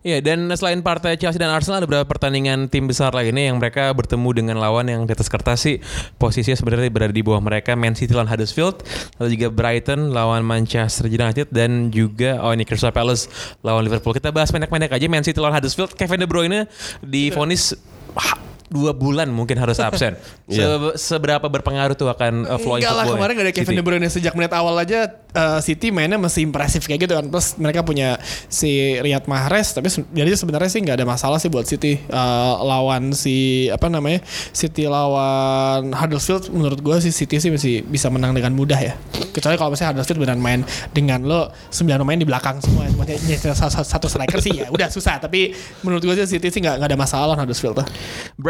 [0.03, 3.89] Iya dan selain partai Chelsea dan Arsenal ada beberapa pertandingan tim besar lainnya yang mereka
[3.93, 5.77] bertemu dengan lawan yang di atas kertas sih
[6.15, 8.81] posisinya sebenarnya berada di bawah mereka Man City lawan Huddersfield
[9.17, 13.27] lalu juga Brighton lawan Manchester United dan juga oh ini Crystal Palace
[13.61, 14.15] lawan Liverpool.
[14.15, 15.05] Kita bahas pendek-pendek aja.
[15.07, 15.93] Man City lawan Huddersfield.
[15.95, 16.59] Kevin De Bruyne
[17.01, 17.73] divonis
[18.17, 18.35] ah,
[18.67, 20.19] dua bulan mungkin harus absen.
[20.47, 24.07] Se- seberapa berpengaruh tuh akan uh, flowing Enggak lah kemarin gak ada Kevin De Bruyne
[24.07, 27.27] sejak menit awal aja uh, City mainnya masih impresif kayak gitu kan.
[27.27, 31.47] Plus mereka punya si Riyad Mahrez Tapi se- jadi sebenarnya sih nggak ada masalah sih
[31.47, 34.19] buat City uh, Lawan si apa namanya
[34.51, 36.47] City lawan Huddersfield.
[36.49, 38.95] Menurut gue sih City sih masih bisa menang dengan mudah ya.
[39.31, 40.59] Kecuali kalau misalnya Huddersfield beneran main
[40.91, 42.87] dengan lo 9 pemain di belakang semua.
[42.89, 45.19] Maksudnya nyetir satu, satu striker sih ya udah susah.
[45.19, 45.51] Tapi
[45.83, 47.87] menurut gue sih City sih nggak nggak ada masalah lawan Huddersfield tuh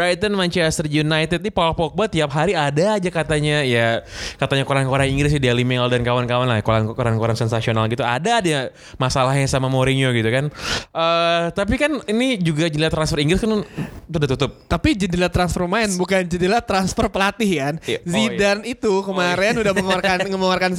[0.08, 1.44] Brighton Manchester United.
[1.44, 3.60] Nih Paul Pogba tiap hari ada aja katanya.
[3.60, 4.00] Ya
[4.40, 6.64] katanya koran-koran Inggris ya Daily Mail dan kawan-kawan lah.
[6.64, 8.00] Koran- koran-koran sensasional gitu.
[8.00, 10.48] Ada dia masalahnya sama Mourinho gitu kan.
[10.96, 13.60] Eh tapi kan ini juga jeliat transfer Inggris kan
[14.08, 14.64] udah tutup.
[14.64, 17.74] Tapi jendela transfer main bukan jendela transfer pelatih kan.
[17.84, 18.00] Iya.
[18.00, 20.70] Oh, Zidane itu kemarin udah mengeluarkan mengeluarkan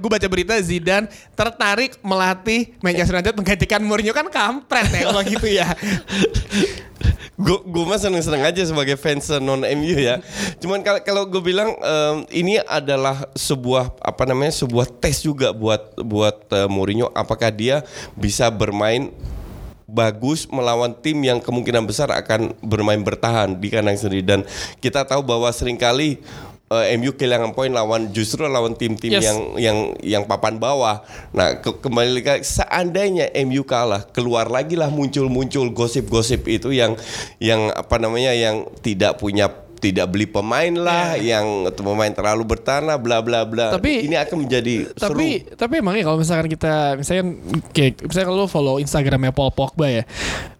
[0.00, 5.44] gue baca berita Zidane tertarik melatih Manchester United menggantikan Mourinho kan kampret ya kalau gitu
[5.44, 5.68] ya.
[7.36, 10.24] Gue gue mah seneng-seneng aja sebagai fans non MU ya.
[10.56, 16.00] Cuman kalau kalau gue bilang em, ini adalah sebuah apa namanya sebuah tes juga buat
[16.00, 17.84] buat eh, Mourinho apakah dia
[18.16, 19.12] bisa bermain
[19.86, 24.40] bagus melawan tim yang kemungkinan besar akan bermain bertahan di kandang sendiri dan
[24.82, 26.18] kita tahu bahwa sering kali
[26.68, 29.22] eh, MU kehilangan poin lawan justru lawan tim-tim Yes.
[29.22, 31.02] yang yang yang papan bawah.
[31.30, 36.98] Nah, ke- kembali lagi seandainya MU kalah, keluar lagi lah muncul-muncul gosip-gosip itu yang
[37.38, 43.20] yang apa namanya yang tidak punya tidak beli pemain lah, yang pemain terlalu bertanah, bla
[43.20, 43.70] bla bla.
[43.70, 45.12] Tapi- ini akan menjadi seru.
[45.12, 47.36] tapi tapi emangnya kalau misalkan kita misalnya
[47.70, 50.02] kayak misalnya kalau lo follow Instagramnya Paul Pogba ya,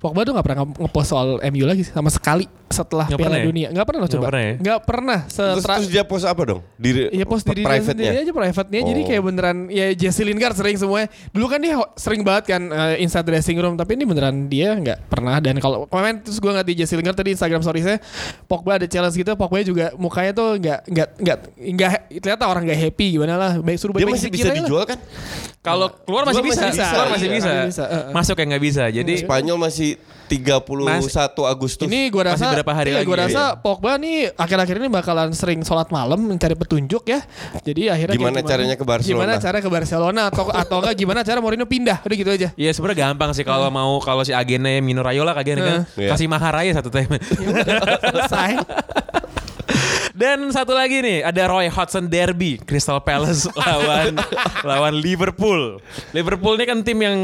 [0.07, 3.39] Pogba tuh nggak pernah nge- ngepost soal MU lagi sama sekali setelah Nggak Piala pernah
[3.39, 3.47] ya?
[3.47, 3.69] Dunia.
[3.69, 4.27] Nggak pernah lo Nggak coba.
[4.27, 4.55] pernah ya?
[4.57, 5.19] Nggak pernah.
[5.25, 6.61] terus, Setra- terus dia post apa dong?
[6.77, 7.91] Diri Iya post diri dia private-nya.
[8.07, 9.07] sendiri aja private-nya Jadi Oh.
[9.09, 13.25] kayak beneran Ya Jesse Lingard sering semuanya Dulu kan dia sering banget kan uh, Inside
[13.25, 16.77] dressing room Tapi ini beneran dia nggak pernah Dan kalau kemarin terus gue ngeliat di
[16.77, 17.99] Jesse Lingard tadi Instagram storiesnya
[18.45, 21.91] Pogba ada challenge gitu Pogba juga mukanya tuh nggak nggak nggak nggak
[22.21, 24.59] ternyata orang nggak happy gimana lah Baik suruh Dia masih bisa aja lah.
[24.63, 24.99] dijual kan?
[25.59, 26.87] kalau keluar masih Keluar bisa, masih bisa.
[26.89, 27.35] keluar masih Iya,
[27.67, 27.83] bisa.
[27.83, 28.05] Eh, eh.
[28.13, 29.96] masuk yang nggak bisa jadi Spanyol masih
[30.27, 30.59] 31
[31.47, 31.87] Agustus.
[31.87, 33.23] Ini gue rasa Masih berapa hari iya, lagi gua ya?
[33.31, 37.23] rasa Pogba nih akhir-akhir ini bakalan sering sholat malam mencari petunjuk ya.
[37.63, 39.15] Jadi akhirnya kayak Gimana caranya ke Barcelona?
[39.15, 42.03] Gimana cara ke Barcelona atau atau enggak gimana cara Mourinho pindah.
[42.03, 42.49] Udah gitu aja.
[42.59, 46.11] Ya sebenarnya gampang sih kalau mau kalau si agennya Mino Raiola kagen kan Iya.
[46.19, 47.23] kasih Maharaya satu time.
[48.03, 48.53] Selesai.
[50.17, 54.17] Dan satu lagi nih ada Roy Hodgson Derby Crystal Palace lawan
[54.65, 55.79] lawan Liverpool.
[56.17, 57.19] Liverpool ini kan tim yang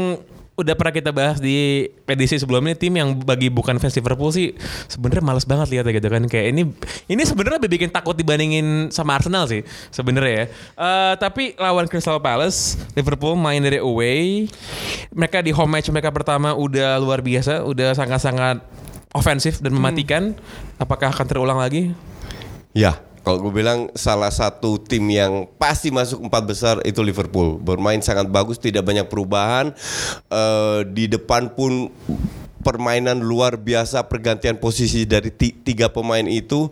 [0.53, 4.53] udah pernah kita bahas di edisi sebelumnya tim yang bagi bukan fans Liverpool sih
[4.85, 6.23] sebenarnya males banget lihatnya gitu kan.
[6.29, 6.63] Kayak ini
[7.09, 10.45] ini sebenarnya lebih bikin takut dibandingin sama Arsenal sih sebenarnya ya.
[10.77, 14.45] Eh, tapi lawan Crystal Palace Liverpool main dari away.
[15.09, 18.61] Mereka di home match mereka pertama udah luar biasa udah sangat-sangat
[19.17, 20.37] ofensif dan mematikan.
[20.77, 21.93] Apakah akan terulang lagi?
[22.73, 27.55] Ya, kalau gue bilang salah satu tim yang pasti masuk empat besar itu Liverpool.
[27.55, 29.71] Bermain sangat bagus, tidak banyak perubahan.
[30.27, 31.87] Eh, di depan pun
[32.63, 36.71] permainan luar biasa pergantian posisi dari ti- tiga pemain itu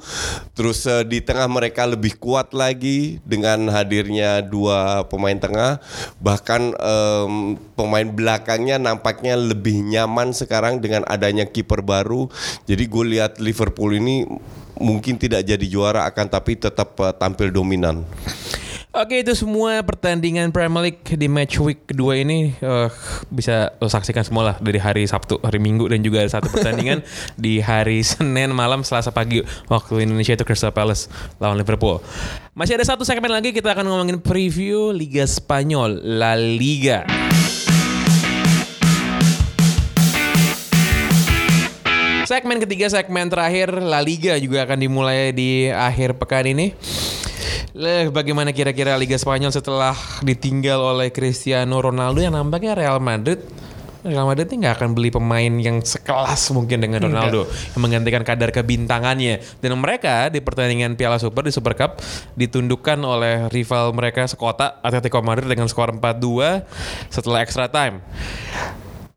[0.55, 5.83] terus eh, di tengah mereka lebih kuat lagi dengan hadirnya dua pemain tengah
[6.23, 12.31] bahkan em, pemain belakangnya nampaknya lebih nyaman sekarang dengan adanya kiper baru
[12.63, 14.23] jadi gue lihat Liverpool ini
[14.81, 18.03] mungkin tidak jadi juara akan tapi tetap eh, tampil dominan
[18.91, 22.91] Oke itu semua pertandingan Premier League di match week kedua ini eh,
[23.31, 26.99] bisa lo saksikan semua lah dari hari Sabtu, hari Minggu dan juga ada satu pertandingan
[27.39, 31.07] di hari Senin malam Selasa pagi waktu Indonesia itu Crystal Palace
[31.39, 32.03] lawan Liverpool.
[32.51, 37.07] Masih ada satu segmen lagi kita akan ngomongin preview Liga Spanyol La Liga.
[42.31, 46.71] Segmen ketiga, segmen terakhir La Liga juga akan dimulai di akhir pekan ini.
[47.75, 49.91] Leh, bagaimana kira-kira Liga Spanyol setelah
[50.23, 53.43] ditinggal oleh Cristiano Ronaldo yang nampaknya Real Madrid
[54.07, 58.55] Real Madrid ini nggak akan beli pemain yang sekelas mungkin dengan Ronaldo yang menggantikan kadar
[58.55, 61.99] kebintangannya dan mereka di pertandingan Piala Super di Super Cup
[62.39, 66.63] ditundukkan oleh rival mereka sekota Atletico Madrid dengan skor 4-2
[67.11, 67.99] setelah extra time.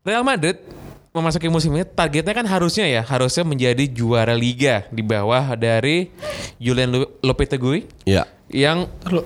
[0.03, 0.75] Real Madrid
[1.15, 6.11] memasuki musim ini targetnya kan harusnya ya harusnya menjadi juara liga di bawah dari
[6.55, 9.25] Julian Lo- Lopetegui ya yang Lo-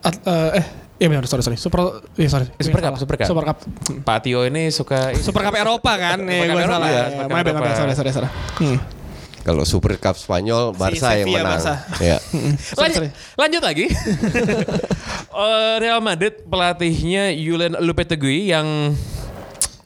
[0.00, 0.66] at- eh, eh,
[0.98, 1.54] iya benar, sorry sorry.
[1.54, 1.78] Super,
[2.14, 2.46] iya sorry.
[2.56, 2.92] Super Cup.
[2.96, 3.26] Super Cup.
[3.26, 3.56] Super Cup.
[4.00, 6.18] Pak Tio ini suka Super Cup Eropa kan?
[6.20, 6.88] Nih, Cup gue salah.
[6.88, 7.60] ya, Ya, Eropa.
[7.60, 7.76] bad.
[7.76, 8.30] Sorry, sorry, sorry.
[8.58, 8.78] Hmm.
[9.40, 11.74] kalau Super Cup Spanyol Barca yang Sevilla, menang Barca.
[12.04, 12.16] ya
[12.68, 13.10] Sorry, Lanjut, sorry.
[13.34, 13.86] lanjut lagi.
[15.28, 18.66] Eh, Real Madrid pelatihnya Julian Lopetegui yang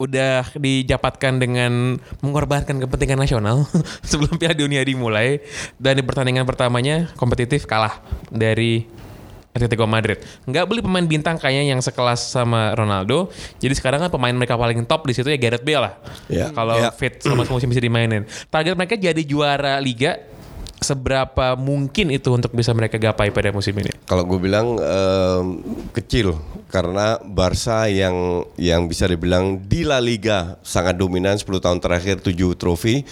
[0.03, 3.63] udah dijapatkan dengan mengorbankan kepentingan nasional
[4.11, 5.39] sebelum Piala Dunia dimulai
[5.79, 8.83] dan di pertandingan pertamanya kompetitif kalah dari
[9.53, 10.17] Atletico Madrid.
[10.49, 13.29] Nggak beli pemain bintang kayaknya yang sekelas sama Ronaldo.
[13.61, 15.95] Jadi sekarang kan pemain mereka paling top di situ ya Gareth Bale lah.
[16.33, 16.49] Ya.
[16.57, 16.89] Kalau Ya.
[16.89, 18.25] fit selama musim bisa dimainin.
[18.49, 20.17] Target mereka jadi juara liga
[20.83, 23.91] seberapa mungkin itu untuk bisa mereka gapai pada musim ini?
[24.07, 25.45] Kalau gue bilang em,
[25.95, 26.37] kecil
[26.73, 32.33] karena Barca yang yang bisa dibilang di La Liga sangat dominan 10 tahun terakhir 7
[32.57, 33.05] trofi.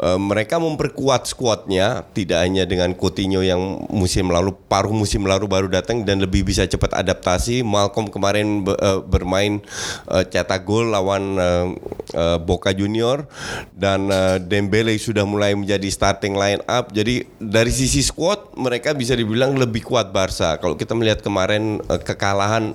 [0.00, 5.70] Em, mereka memperkuat skuadnya tidak hanya dengan Coutinho yang musim lalu paruh musim lalu baru
[5.70, 7.62] datang dan lebih bisa cepat adaptasi.
[7.62, 9.62] Malcolm kemarin be- eh, bermain
[10.10, 11.66] eh, cetak gol lawan eh,
[12.14, 13.30] eh, Boca Junior
[13.70, 16.90] dan eh, Dembele sudah mulai menjadi starting line up.
[16.90, 20.58] Jadi dari sisi squad mereka bisa dibilang lebih kuat Barca.
[20.58, 22.74] Kalau kita melihat kemarin eh, kekalahan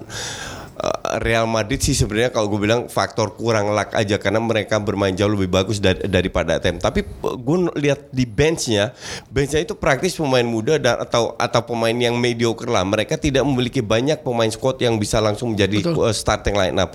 [0.79, 5.11] eh, Real Madrid sih sebenarnya kalau gue bilang faktor kurang luck aja karena mereka bermain
[5.11, 6.79] jauh lebih bagus dar- daripada tem.
[6.79, 8.95] Tapi eh, gue lihat di benchnya,
[9.27, 12.85] benchnya itu praktis pemain muda dan atau atau pemain yang mediocre lah.
[12.85, 16.93] Mereka tidak memiliki banyak pemain squad yang bisa langsung menjadi eh, starting line up.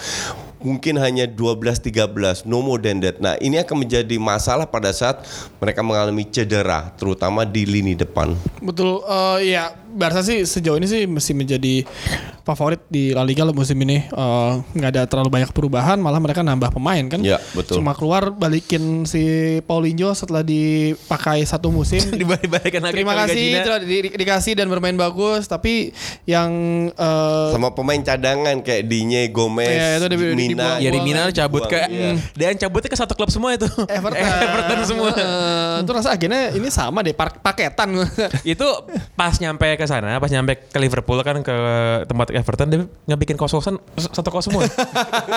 [0.64, 3.20] Mungkin hanya 12-13, no more than that.
[3.20, 5.22] Nah ini akan menjadi masalah pada saat
[5.60, 8.32] mereka mengalami cedera, terutama di lini depan.
[8.64, 11.86] Betul, eh, ya Barca sih sejauh ini sih masih menjadi
[12.42, 14.04] favorit di La Liga lah musim ini.
[14.04, 17.20] Eh, Nggak ada terlalu banyak perubahan, malah mereka nambah pemain kan.
[17.20, 17.78] Ya, betul.
[17.78, 19.22] Cuma keluar balikin si
[19.62, 22.02] Paulinho setelah dipakai satu musim.
[22.20, 23.62] Dibalik-balikan lagi Terima ke kasih Cina.
[23.62, 26.50] telah di- dikasih dan bermain bagus, tapi yang
[26.90, 30.76] eh, Sama pemain cadangan kayak Digne, Gomez, Iya, itu di- di- Mina.
[30.76, 32.18] Ya Mina cabut ke Iya.
[32.34, 33.64] dan cabutnya ke satu klub semua itu.
[33.88, 35.10] Everton, Everton semua.
[35.14, 37.94] Eh, itu rasa akhirnya ini sama deh paketan.
[38.44, 38.66] itu
[39.14, 41.56] pas nyampe ke sana, pas nyampe ke Liverpool kan ke
[42.06, 44.64] tempat Everton dia nggak bikin kos-kosan satu kos semua.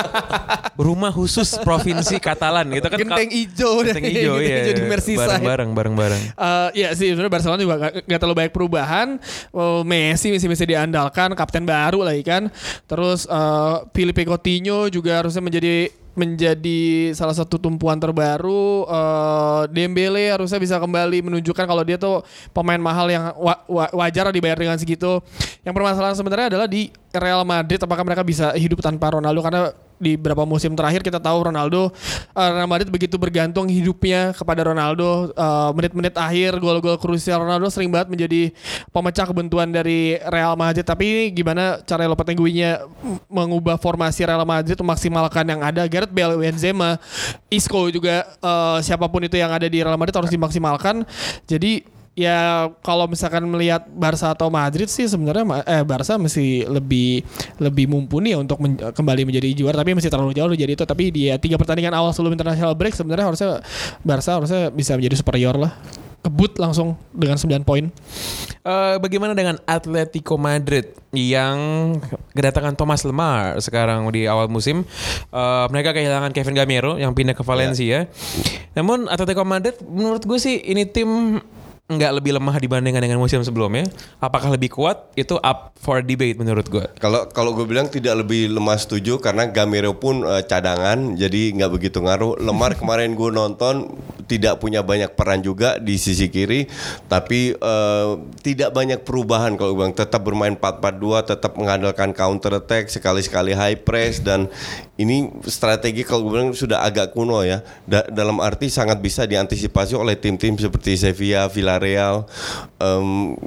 [0.77, 2.97] Rumah khusus provinsi Katalan gitu kan.
[3.01, 3.93] Genteng ijo deh.
[3.93, 4.59] Genteng ijo Genteng ya.
[4.61, 5.25] ijo di Merseyside.
[5.41, 6.21] Bareng-bareng, bareng-bareng.
[6.37, 9.07] Eh ya sih sebenarnya Barcelona juga gak, gak terlalu banyak perubahan.
[9.49, 12.53] Oh, Messi masih bisa diandalkan, kapten baru lagi kan.
[12.85, 18.89] Terus eh Filipe Coutinho juga harusnya menjadi menjadi salah satu tumpuan terbaru.
[18.89, 24.33] Eh Dembele harusnya bisa kembali menunjukkan kalau dia tuh pemain mahal yang wa- wa- wajar
[24.33, 25.21] dibayar dengan segitu.
[25.61, 30.15] Yang permasalahan sebenarnya adalah di Real Madrid apakah mereka bisa hidup tanpa Ronaldo karena di
[30.15, 31.89] beberapa musim terakhir kita tahu Ronaldo
[32.33, 37.93] uh, Real Madrid begitu bergantung hidupnya kepada Ronaldo Uh, menit-menit akhir gol-gol krusial Ronaldo sering
[37.93, 38.41] banget menjadi
[38.89, 40.81] pemecah kebentuan dari Real Madrid.
[40.81, 42.85] Tapi ini gimana cara Lopeteguinya
[43.29, 45.85] mengubah formasi Real Madrid memaksimalkan yang ada?
[45.85, 46.97] Gareth Bale, Benzema,
[47.53, 51.05] Isco juga uh, siapa pun itu yang ada di Real Madrid harus dimaksimalkan.
[51.45, 57.21] Jadi ya kalau misalkan melihat Barca atau Madrid sih sebenarnya eh Barca masih lebih
[57.61, 61.13] lebih mumpuni ya untuk men- kembali menjadi juara tapi masih terlalu jauh jadi itu tapi
[61.13, 63.49] dia tiga pertandingan awal sebelum international break sebenarnya harusnya
[64.01, 65.77] Barca harusnya bisa menjadi superior lah
[66.25, 67.93] kebut langsung dengan 9 poin
[68.67, 71.55] Eh, bagaimana dengan Atletico Madrid yang
[72.35, 74.83] kedatangan Thomas Lemar sekarang di awal musim?
[75.31, 78.11] Eh, mereka kehilangan Kevin Gamero yang pindah ke Valencia.
[78.75, 81.39] Namun Atletico Madrid menurut gue sih ini tim
[81.87, 83.87] nggak lebih lemah dibandingkan dengan musim sebelumnya.
[84.19, 85.07] Apakah lebih kuat?
[85.15, 86.83] Itu up for debate menurut gue.
[86.99, 91.71] Kalau kalau gue bilang tidak lebih lemah setuju karena Gamero pun eh, cadangan jadi nggak
[91.71, 92.43] begitu ngaruh.
[92.43, 93.95] Lemar kemarin gue nonton
[94.27, 96.67] tidak punya banyak peran juga di sisi kiri
[97.07, 98.09] tapi eh,
[98.43, 103.79] tidak banyak perubahan kalau gue bilang tetap bermain 4-4-2 tetap mengandalkan counter attack sekali-sekali high
[103.79, 104.51] press dan
[104.97, 109.93] ini strategi kalau gue bilang sudah agak kuno ya Da- dalam arti sangat bisa diantisipasi
[109.93, 112.25] oleh tim-tim seperti Sevilla, Villarreal.
[112.81, 113.37] Em,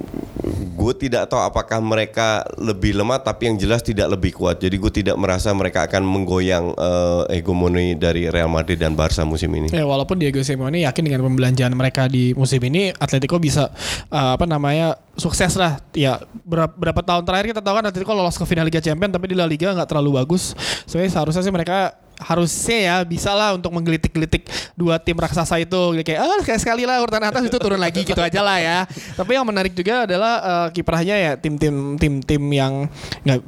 [0.75, 4.63] gue tidak tahu apakah mereka lebih lemah tapi yang jelas tidak lebih kuat.
[4.63, 9.51] Jadi gue tidak merasa mereka akan menggoyang eh, hegemoni dari Real Madrid dan Barca musim
[9.53, 9.69] ini.
[9.75, 13.75] Ya walaupun Diego Simeone yakin dengan pembelanjaan mereka di musim ini Atletico bisa
[14.09, 15.79] uh, apa namanya sukses lah.
[15.93, 19.31] Ya berapa, berapa tahun terakhir kita tahu kan Atletico lolos ke final Liga Champions tapi
[19.31, 20.57] di La Liga nggak terlalu bagus.
[20.89, 24.45] Soalnya seharusnya sih mereka harusnya ya bisa lah untuk menggelitik-gelitik
[24.77, 28.21] dua tim raksasa itu kayak ah sekali sekali lah urutan atas itu turun lagi gitu
[28.21, 28.79] aja lah ya
[29.17, 32.85] tapi yang menarik juga adalah uh, kiprahnya ya tim-tim tim-tim yang
[33.25, 33.39] nggak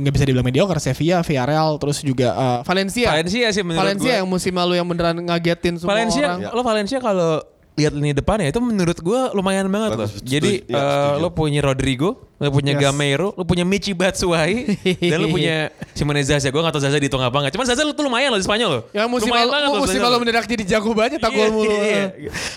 [0.00, 4.18] nggak bisa dibilang mediocre Sevilla, Villarreal terus juga uh, Valencia Valencia sih menurut Valencia gue.
[4.24, 6.56] yang musim lalu yang beneran ngagetin semua Valencia, orang.
[6.56, 7.44] lo Valencia kalau
[7.80, 10.10] lihat lini depan ya itu menurut gue lumayan banget loh.
[10.20, 10.68] Jadi.
[10.68, 11.20] Ya, setuju.
[11.20, 12.80] lo punya Rodrigo, lo punya Yes.
[12.84, 14.76] Gamero, lo punya Michi Batshuayi,
[15.10, 16.48] dan lo punya Simone Zaza.
[16.48, 17.52] Gue gak tau Zaza dihitung apa nggak.
[17.56, 18.82] Cuman Zaza lo tuh lumayan loh di Spanyol loh.
[18.92, 21.48] Ya musim lumayan lalu, banget loh musim lalu mendadak jadi jago banget tak gol Iya,
[21.48, 21.72] mulu.
[21.80, 22.04] iya.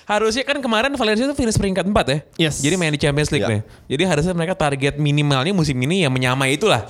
[0.03, 2.17] Harusnya kan kemarin Valencia tuh finish peringkat 4 ya.
[2.49, 2.59] Yes.
[2.59, 3.53] Jadi main di Champions League Iya.
[3.57, 3.61] nih.
[3.95, 6.83] Jadi harusnya mereka target minimalnya musim ini ya menyamai itulah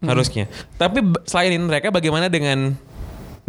[0.00, 0.46] harusnya.
[0.78, 2.72] Tapi selain ini mereka bagaimana dengan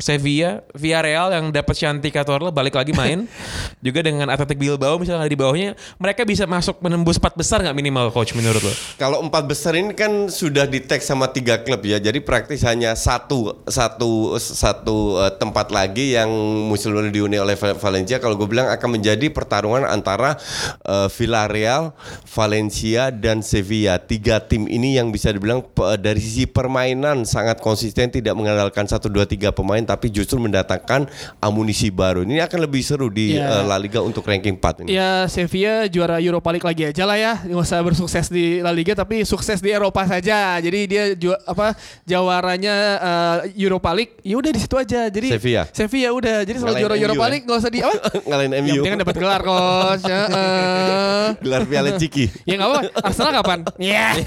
[0.01, 3.29] Sevilla, Villarreal yang dapat Shanti Cazorla balik lagi main
[3.85, 8.09] juga dengan Athletic Bilbao misalnya di bawahnya mereka bisa masuk menembus empat besar nggak minimal
[8.11, 8.73] coach menurut lo?
[8.97, 12.97] Kalau empat besar ini kan sudah di tag sama tiga klub ya, jadi praktis hanya
[12.97, 16.29] satu satu satu eh, tempat lagi yang
[16.67, 18.17] musim lalu dihuni oleh Val- Valencia.
[18.17, 20.35] Kalau gue bilang akan menjadi pertarungan antara
[20.83, 21.93] eh, Villarreal,
[22.25, 24.01] Valencia dan Sevilla.
[24.01, 29.07] Tiga tim ini yang bisa dibilang pe- dari sisi permainan sangat konsisten, tidak mengandalkan satu
[29.11, 32.23] dua tiga pemain, tapi justru mendatangkan amunisi baru.
[32.23, 33.59] Ini akan lebih seru di Ya.
[33.59, 34.95] eh, La Liga untuk ranking 4 ini.
[34.95, 37.33] Ya Sevilla juara Europa League lagi aja lah ya.
[37.41, 40.55] Nggak usah bersukses di La Liga tapi sukses di Eropa saja.
[40.57, 41.75] Jadi dia ju apa
[42.05, 44.15] jawaranya eh, Europa League.
[44.21, 45.07] Ya udah di situ aja.
[45.07, 45.63] Jadi Sevilla.
[45.69, 46.37] Sevilla udah.
[46.41, 47.29] Jadi selalu juara MU Europa ya?
[47.29, 47.95] League nggak usah di apa?
[48.27, 48.71] Ngalahin Yang MU.
[48.77, 50.03] penting kan dapat gelar coach.
[50.03, 51.27] Ya, eh.
[51.41, 52.25] Gelar Piala Ciki.
[52.47, 52.79] Ya nggak apa.
[53.03, 53.59] Arsenal kapan?
[53.77, 54.07] Ya.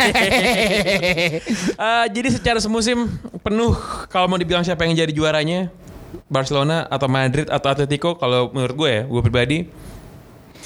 [1.75, 3.07] Eh, jadi secara semusim
[3.41, 3.75] penuh
[4.09, 5.54] kalau mau dibilang siapa yang jadi juaranya
[6.31, 9.59] Barcelona atau Madrid atau Atletico kalau menurut gue ya gue pribadi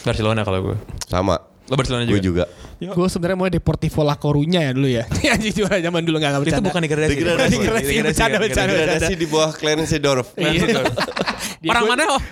[0.05, 0.77] Barcelona kalau gue
[1.09, 1.48] Sama.
[1.69, 2.49] Lo Barcelona Gue juga,
[2.81, 2.93] juga.
[2.97, 5.05] Gue sebenarnya mau Deportivo La Coruña ya dulu ya.
[5.37, 6.69] Anjing juara zaman dulu nggak nggak itu bercanda.
[6.73, 7.55] bukan degradasi Degradasi.
[7.61, 8.73] Degradasi, bercanda, bercanda.
[8.73, 10.29] Degradasi di bawah Clarence Seedorf.
[11.59, 11.75] Iya.
[11.75, 12.23] Orang mana oh,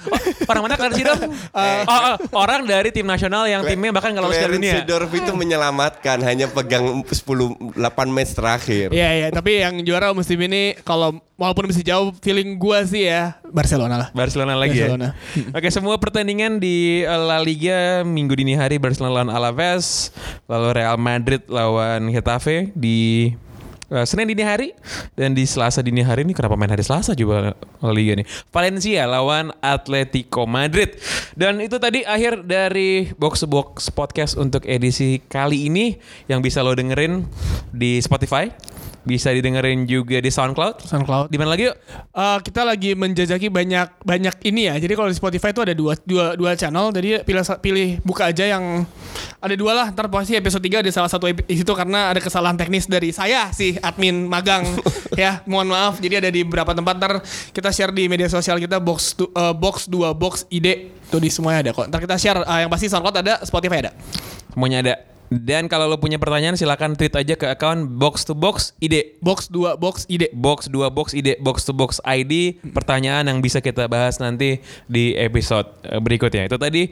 [0.47, 1.21] orang mana Clarence Seedorf?
[1.27, 5.11] oh, oh, orang dari tim nasional yang timnya bahkan nggak lolos ke Clarence dunia Seedorf
[5.13, 7.77] itu menyelamatkan hanya pegang 10 8
[8.09, 8.89] match terakhir.
[8.95, 13.37] Iya iya, tapi yang juara musim ini kalau walaupun masih jauh feeling gua sih ya
[13.57, 14.09] Barcelona lah.
[14.13, 15.17] Barcelona lagi Barcelona.
[15.17, 15.49] ya.
[15.57, 20.13] Oke, semua pertandingan di eh, La Liga minggu dini hari Barcelona lawan Alaves,
[20.45, 23.33] lalu Real Madrid lawan Getafe di
[23.89, 24.77] eh, Senin dini hari
[25.17, 28.29] dan di Selasa dini hari ini kenapa main hari Selasa juga La Liga nih.
[28.53, 30.93] Valencia lawan Atletico Madrid.
[31.33, 35.97] Dan itu tadi akhir dari Box to Box podcast untuk edisi kali ini
[36.29, 37.25] yang bisa lo dengerin
[37.73, 38.53] di Spotify,
[39.07, 40.83] bisa didengerin juga di SoundCloud.
[40.83, 41.27] SoundCloud.
[41.31, 41.77] Di mana lagi yuk?
[42.11, 44.75] Eh, kita lagi menjajaki banyak banyak ini ya.
[44.77, 46.91] Jadi kalau di Spotify itu ada dua dua dua channel.
[46.91, 48.83] Jadi pilih pilih buka aja yang
[49.39, 49.87] ada dua lah.
[49.95, 53.79] Ntar pasti episode 3 ada salah satu situ karena ada kesalahan teknis dari saya sih
[53.79, 54.67] admin magang
[55.15, 55.41] ya.
[55.47, 55.95] Mohon maaf.
[56.03, 57.13] Jadi ada di beberapa tempat ntar
[57.55, 61.31] kita share di media sosial kita box tu- eh, box 2 box ide itu di
[61.31, 61.87] semuanya ada kok.
[61.87, 63.95] Ntar kita share eh, yang pasti SoundCloud ada, Spotify ada.
[64.51, 65.16] Semuanya ada.
[65.29, 69.19] Dan kalau lo punya pertanyaan silakan tweet aja ke account box to box ide.
[69.21, 70.31] Box 2 box ide.
[70.33, 75.17] Box 2 box ide box to box ID pertanyaan yang bisa kita bahas nanti di
[75.19, 76.47] episode eh, berikutnya.
[76.47, 76.89] Itu tadi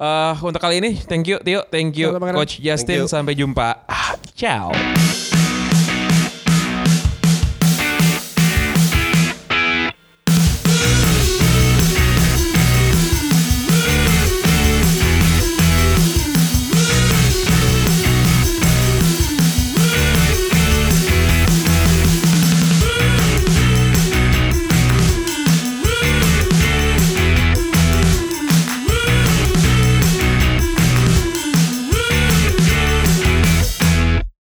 [0.00, 2.16] eh, untuk kali ini thank you Tio, thank you.
[2.16, 3.12] Coach Justin Thank you.
[3.12, 3.84] sampai jumpa.
[3.84, 5.33] Ah, Ciao.